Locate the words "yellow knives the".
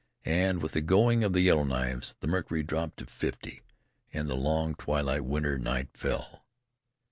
1.41-2.27